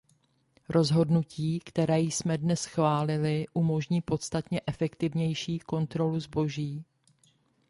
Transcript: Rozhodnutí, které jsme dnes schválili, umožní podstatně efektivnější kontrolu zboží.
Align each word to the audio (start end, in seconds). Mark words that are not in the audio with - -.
Rozhodnutí, 0.69 1.59
které 1.59 1.99
jsme 1.99 2.37
dnes 2.37 2.61
schválili, 2.61 3.45
umožní 3.53 4.01
podstatně 4.01 4.61
efektivnější 4.67 5.59
kontrolu 5.59 6.19
zboží. 6.19 6.83